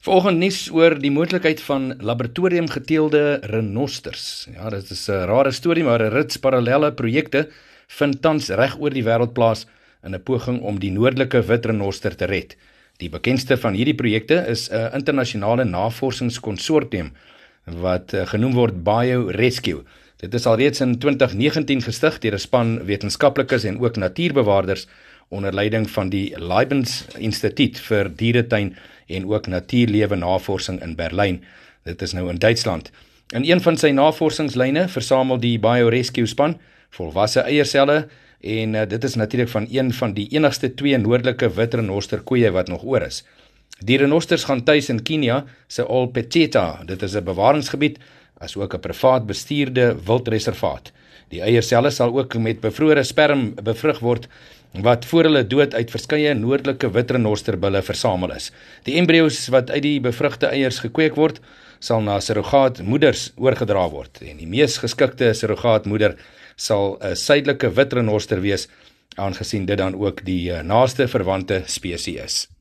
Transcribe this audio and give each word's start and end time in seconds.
Vanoggend 0.00 0.40
nuus 0.40 0.58
oor 0.72 0.94
die 0.96 1.10
moontlikheid 1.12 1.58
van 1.60 1.90
laboratoriumgeteelde 2.00 3.42
renosters. 3.50 4.46
Ja, 4.48 4.70
dit 4.72 4.90
is 4.90 5.02
'n 5.10 5.26
rare 5.28 5.50
storie, 5.52 5.84
maar 5.84 6.00
'n 6.00 6.12
rits 6.14 6.38
parallelle 6.38 6.92
projekte 6.92 7.50
vind 7.86 8.22
tans 8.22 8.48
reg 8.48 8.78
oor 8.80 8.90
die 8.90 9.04
wêreld 9.04 9.34
plaas 9.34 9.66
in 10.02 10.14
'n 10.14 10.22
poging 10.22 10.62
om 10.62 10.78
die 10.78 10.90
noordelike 10.90 11.42
wit 11.42 11.66
renoster 11.66 12.16
te 12.16 12.24
red. 12.24 12.56
Die 12.96 13.10
bekendste 13.10 13.58
van 13.58 13.74
hierdie 13.74 13.94
projekte 13.94 14.46
is 14.48 14.70
'n 14.70 14.90
internasionale 14.94 15.64
navorsingskonsortium 15.64 17.12
wat 17.66 18.14
eh, 18.14 18.26
genoem 18.26 18.54
word 18.54 18.82
BioRescue. 18.82 19.84
Dit 20.16 20.34
is 20.34 20.46
alreeds 20.46 20.80
in 20.80 20.98
2019 20.98 21.82
gestig 21.82 22.18
deur 22.20 22.32
'n 22.32 22.38
span 22.38 22.84
wetenskaplikes 22.86 23.64
en 23.64 23.78
ook 23.78 23.96
natuurbewaarders 23.96 24.86
onder 25.30 25.54
leiding 25.54 25.86
van 25.90 26.08
die 26.10 26.34
Leibniz 26.38 27.04
Instituut 27.18 27.78
vir 27.86 28.08
Dieretuin 28.18 28.72
en 29.06 29.28
ook 29.30 29.46
natuurlewe 29.46 30.16
navorsing 30.18 30.80
in 30.82 30.96
Berlyn. 30.98 31.38
Dit 31.86 32.02
is 32.02 32.12
nou 32.12 32.26
in 32.30 32.38
Duitsland. 32.42 32.90
In 33.30 33.46
een 33.46 33.62
van 33.62 33.78
sy 33.78 33.92
navorsingslyne 33.94 34.88
versamel 34.90 35.38
die 35.38 35.54
BioRescue 35.62 36.26
span 36.26 36.56
volwasse 36.96 37.44
eierselle 37.46 38.08
en 38.40 38.74
uh, 38.74 38.82
dit 38.90 39.04
is 39.06 39.14
natuurlik 39.14 39.52
van 39.52 39.68
een 39.70 39.92
van 39.94 40.16
die 40.16 40.26
enigste 40.34 40.72
twee 40.74 40.98
noordelike 40.98 41.52
wit 41.54 41.76
renoster 41.78 42.24
koeie 42.26 42.50
wat 42.50 42.68
nog 42.68 42.82
oor 42.82 43.06
is. 43.06 43.22
Die 43.78 44.00
renosters 44.02 44.44
gaan 44.44 44.64
tuis 44.66 44.90
in 44.90 45.02
Kenia 45.02 45.44
se 45.68 45.86
Olpecheta. 45.86 46.82
Dit 46.86 47.02
is 47.02 47.14
'n 47.14 47.24
bewaringsgebied 47.24 47.98
as 48.38 48.56
ook 48.56 48.74
'n 48.74 48.80
privaat 48.80 49.26
bestuurde 49.26 49.96
wildreservaat. 50.04 50.92
Die 51.30 51.42
eierselle 51.46 51.92
sal 51.94 52.10
ook 52.16 52.34
met 52.42 52.60
bevrore 52.60 53.04
sperm 53.06 53.52
bevrug 53.62 54.00
word 54.02 54.26
wat 54.82 55.04
voor 55.10 55.26
hulle 55.26 55.42
dood 55.46 55.74
uit 55.74 55.90
verskeie 55.90 56.34
noordelike 56.34 56.90
witrenosterbulle 56.94 57.82
versamel 57.82 58.34
is. 58.34 58.50
Die 58.86 58.96
embrio's 58.98 59.48
wat 59.54 59.70
uit 59.70 59.82
die 59.82 59.96
bevrugte 60.02 60.50
eiers 60.50 60.78
gekweek 60.82 61.18
word, 61.18 61.40
sal 61.80 62.02
na 62.06 62.18
surrogaatmoeders 62.22 63.30
oorgedra 63.40 63.86
word 63.90 64.20
en 64.26 64.38
die 64.42 64.50
mees 64.50 64.78
geskikte 64.82 65.32
surrogaatmoeder 65.34 66.18
sal 66.56 66.98
'n 67.00 67.16
suidelike 67.16 67.70
witrenoster 67.78 68.40
wees 68.40 68.68
aangesien 69.16 69.66
dit 69.66 69.78
dan 69.78 69.94
ook 69.94 70.24
die 70.24 70.52
eh, 70.52 70.62
naaste 70.62 71.08
verwante 71.08 71.62
spesies 71.66 72.22
is. 72.22 72.59